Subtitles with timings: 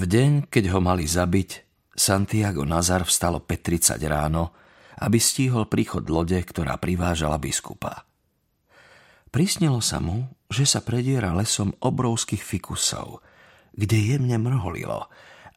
[0.00, 1.60] V deň, keď ho mali zabiť,
[1.92, 4.56] Santiago Nazar vstalo 5.30 ráno,
[4.96, 8.08] aby stíhol príchod lode, ktorá privážala biskupa.
[9.28, 13.20] Prisnilo sa mu, že sa prediera lesom obrovských fikusov,
[13.76, 15.04] kde jemne mrholilo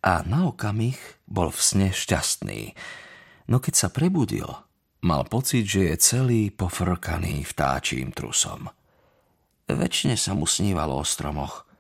[0.04, 2.76] a na okamih bol v sne šťastný.
[3.48, 4.52] No keď sa prebudil,
[5.08, 8.68] mal pocit, že je celý pofrkaný vtáčím trusom.
[9.72, 11.64] Večne sa mu snívalo o stromoch–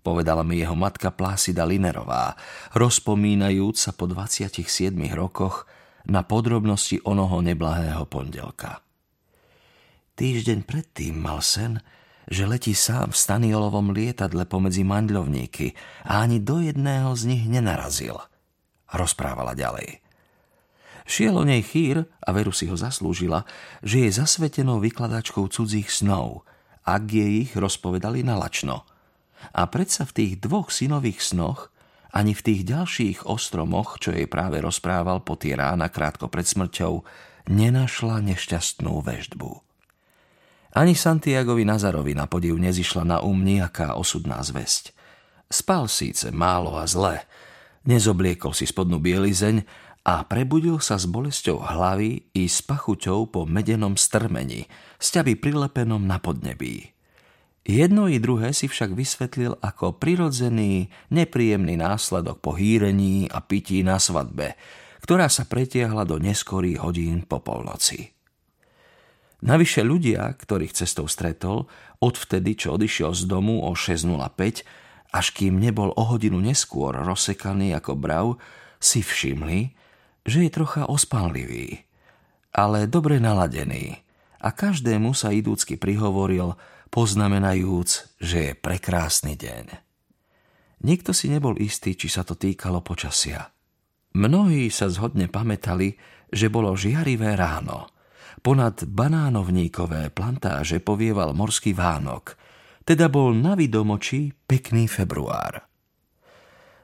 [0.00, 2.34] povedala mi jeho matka Plásida Linerová,
[2.72, 4.64] rozpomínajúc sa po 27
[5.12, 5.68] rokoch
[6.08, 8.80] na podrobnosti onoho neblahého pondelka.
[10.16, 11.80] Týždeň predtým mal sen,
[12.28, 15.72] že letí sám v staniolovom lietadle pomedzi mandľovníky
[16.08, 18.16] a ani do jedného z nich nenarazil.
[18.90, 20.00] Rozprávala ďalej.
[21.10, 23.42] Šiel o nej chýr, a veru si ho zaslúžila,
[23.82, 26.46] že je zasvetenou vykladačkou cudzích snov,
[26.86, 28.84] ak jej ich rozpovedali na lačno–
[29.50, 31.70] a predsa v tých dvoch synových snoch,
[32.10, 37.06] ani v tých ďalších ostromoch, čo jej práve rozprával po tie rána krátko pred smrťou,
[37.46, 39.50] nenašla nešťastnú väždbu.
[40.70, 44.94] Ani Santiagovi Nazarovi na podiv nezišla na um nejaká osudná zväzť.
[45.50, 47.26] Spal síce málo a zle,
[47.82, 49.66] nezobliekol si spodnú bielizeň
[50.06, 54.70] a prebudil sa s bolesťou hlavy i s pachuťou po medenom strmeni,
[55.02, 56.94] sťaby prilepenom na podnebí.
[57.60, 64.00] Jedno i druhé si však vysvetlil ako prirodzený, nepríjemný následok po hýrení a pití na
[64.00, 64.56] svadbe,
[65.04, 68.16] ktorá sa pretiahla do neskorých hodín po polnoci.
[69.44, 71.68] Navyše ľudia, ktorých cestou stretol,
[72.00, 74.64] odvtedy, čo odišiel z domu o 6.05,
[75.12, 78.26] až kým nebol o hodinu neskôr rozsekaný ako brav,
[78.80, 79.76] si všimli,
[80.24, 81.84] že je trocha ospánlivý,
[82.56, 84.00] ale dobre naladený
[84.40, 86.56] a každému sa idúcky prihovoril–
[86.90, 89.66] poznamenajúc, že je prekrásny deň.
[90.80, 93.52] Nikto si nebol istý, či sa to týkalo počasia.
[94.16, 95.94] Mnohí sa zhodne pamätali,
[96.34, 97.86] že bolo žiarivé ráno.
[98.40, 102.34] Ponad banánovníkové plantáže povieval morský vánok,
[102.82, 105.62] teda bol na vidomoči pekný február.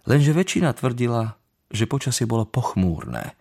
[0.07, 1.35] Lenže väčšina tvrdila,
[1.73, 3.35] že počasie bolo pochmúrne.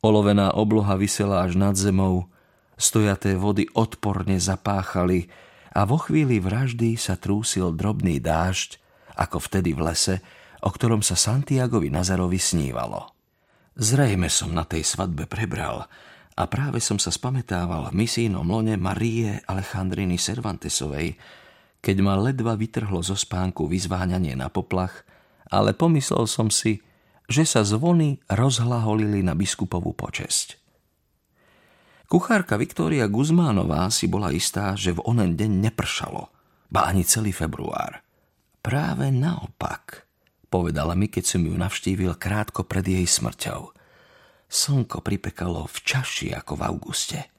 [0.00, 2.32] Olovená obloha vysela až nad zemou,
[2.80, 5.28] stojaté vody odporne zapáchali,
[5.70, 8.78] a vo chvíli vraždy sa trúsil drobný dážď,
[9.14, 10.16] ako vtedy v lese,
[10.60, 13.14] o ktorom sa Santiagovi Nazarovi snívalo.
[13.80, 15.88] Zrejme som na tej svadbe prebral
[16.36, 21.16] a práve som sa spametával v misijnom lone Marie Alejandriny Cervantesovej,
[21.80, 25.08] keď ma ledva vytrhlo zo spánku vyzváňanie na poplach,
[25.48, 26.84] ale pomyslel som si,
[27.24, 30.59] že sa zvony rozhlaholili na biskupovú počesť.
[32.10, 36.26] Kuchárka Viktória Guzmánová si bola istá, že v onen deň nepršalo,
[36.66, 38.02] ba ani celý február.
[38.58, 40.10] Práve naopak,
[40.50, 43.70] povedala mi, keď som ju navštívil krátko pred jej smrťou.
[44.50, 47.30] Slnko pripekalo v čaši ako v auguste.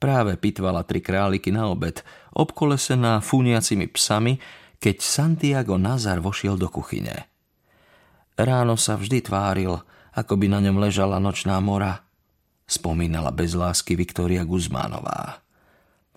[0.00, 2.00] Práve pitvala tri králiky na obed,
[2.32, 4.40] obkolesená fúniacimi psami,
[4.80, 7.28] keď Santiago Nazar vošiel do kuchyne.
[8.32, 9.76] Ráno sa vždy tváril,
[10.16, 12.00] ako by na ňom ležala nočná mora–
[12.70, 15.42] spomínala bez lásky Viktória Guzmánová.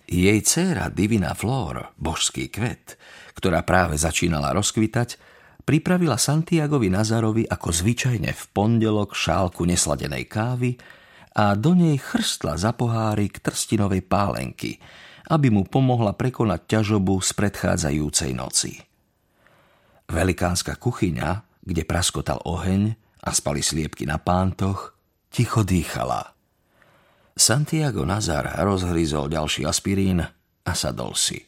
[0.06, 2.94] Jej dcéra Divina Flor, božský kvet,
[3.34, 5.18] ktorá práve začínala rozkvitať,
[5.66, 10.78] pripravila Santiagovi Nazarovi ako zvyčajne v pondelok šálku nesladenej kávy
[11.34, 14.78] a do nej chrstla za pohárik trstinovej pálenky,
[15.34, 18.78] aby mu pomohla prekonať ťažobu z predchádzajúcej noci.
[20.06, 22.92] Velikánska kuchyňa, kde praskotal oheň
[23.24, 24.94] a spali sliepky na pántoch,
[25.32, 26.28] ticho dýchala–
[27.34, 30.22] Santiago Nazar rozhryzol ďalší aspirín
[30.62, 31.42] a sadol si.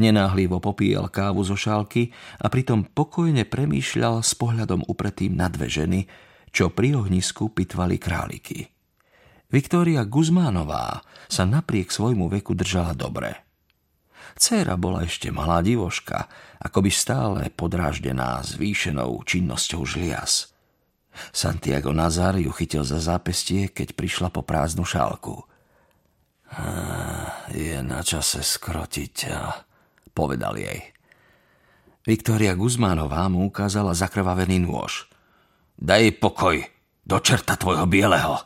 [0.00, 6.08] Nenáhlivo popíjal kávu zo šálky a pritom pokojne premýšľal s pohľadom upretým na dve ženy,
[6.48, 8.72] čo pri ohnisku pitvali králiky.
[9.52, 13.36] Viktória Guzmánová sa napriek svojmu veku držala dobre.
[14.40, 16.24] Céra bola ešte malá divoška,
[16.80, 20.32] by stále podráždená zvýšenou činnosťou žlias–
[21.32, 25.44] Santiago Nazar ju chytil za zápestie, keď prišla po prázdnu šálku.
[27.52, 29.32] Je na čase skrotiť
[30.16, 30.96] povedal jej.
[32.08, 35.10] Viktória Guzmánová mu ukázala zakrvavený nôž.
[35.76, 36.64] Daj pokoj,
[37.04, 38.40] do čerta tvojho bieleho,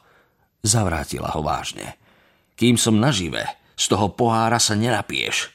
[0.67, 1.95] zavrátila ho vážne.
[2.59, 3.47] Kým som nažive,
[3.79, 5.53] z toho pohára sa nenapieš.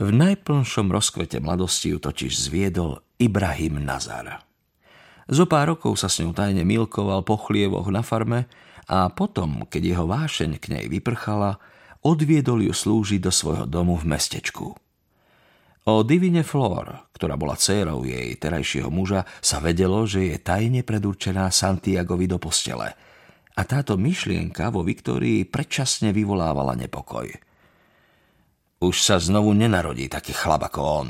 [0.00, 4.49] V najplnšom rozkvete mladosti ju totiž zviedol Ibrahim Nazar.
[5.30, 8.50] Zo pár rokov sa s ňou tajne milkoval po chlievoch na farme
[8.90, 11.62] a potom, keď jeho vášeň k nej vyprchala,
[12.02, 14.74] odviedol ju slúžiť do svojho domu v mestečku.
[15.86, 21.46] O Divine Flor, ktorá bola dcérou jej terajšieho muža, sa vedelo, že je tajne predurčená
[21.48, 22.92] Santiagovi do postele.
[23.54, 27.30] A táto myšlienka vo Viktórii predčasne vyvolávala nepokoj.
[28.82, 31.08] Už sa znovu nenarodí taký chlap ako on,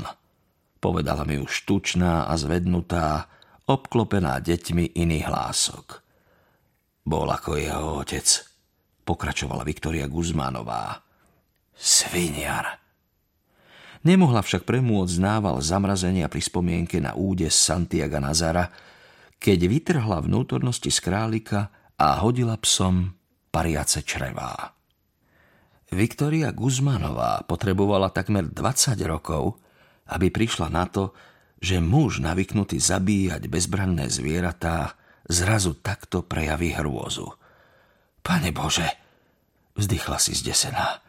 [0.77, 3.31] povedala mi už tučná a zvednutá,
[3.71, 5.87] obklopená deťmi iných hlások.
[7.07, 8.27] Bol ako jeho otec,
[9.07, 10.99] pokračovala Viktoria Guzmánová.
[11.71, 12.77] Sviniar.
[14.01, 18.69] Nemohla však premôcť nával zamrazenia pri spomienke na údes Santiaga Nazara,
[19.41, 23.13] keď vytrhla vnútornosti z králika a hodila psom
[23.49, 24.73] pariace črevá.
[25.91, 29.59] Viktoria Guzmanová potrebovala takmer 20 rokov,
[30.09, 31.11] aby prišla na to,
[31.61, 34.97] že muž navyknutý zabíjať bezbranné zvieratá
[35.29, 37.29] zrazu takto prejaví hrôzu.
[38.25, 38.89] Pane Bože,
[39.77, 40.99] vzdychla si zdesená.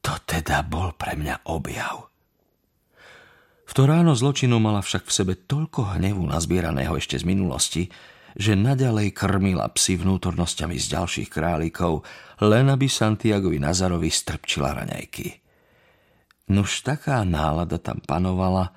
[0.00, 2.08] To teda bol pre mňa objav.
[3.66, 7.82] V to ráno zločinu mala však v sebe toľko hnevu nazbieraného ešte z minulosti,
[8.36, 12.06] že naďalej krmila psy vnútornosťami z ďalších králikov,
[12.44, 15.42] len aby Santiagovi Nazarovi strpčila raňajky.
[16.52, 18.70] Nuž taká nálada tam panovala,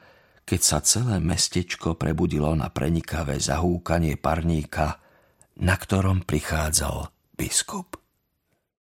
[0.50, 4.98] keď sa celé mestečko prebudilo na prenikavé zahúkanie parníka,
[5.62, 7.89] na ktorom prichádzal biskup.